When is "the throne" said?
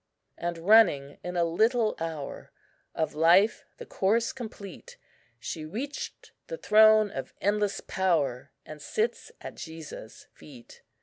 6.47-7.11